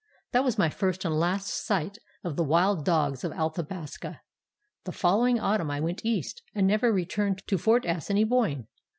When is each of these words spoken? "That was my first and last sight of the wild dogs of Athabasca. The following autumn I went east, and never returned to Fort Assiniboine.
"That 0.31 0.43
was 0.43 0.57
my 0.57 0.67
first 0.69 1.05
and 1.05 1.13
last 1.19 1.45
sight 1.47 1.99
of 2.23 2.35
the 2.35 2.43
wild 2.43 2.83
dogs 2.83 3.23
of 3.23 3.31
Athabasca. 3.33 4.21
The 4.85 4.91
following 4.91 5.39
autumn 5.39 5.69
I 5.69 5.79
went 5.79 6.03
east, 6.03 6.41
and 6.55 6.65
never 6.65 6.91
returned 6.91 7.43
to 7.45 7.59
Fort 7.59 7.85
Assiniboine. 7.85 8.67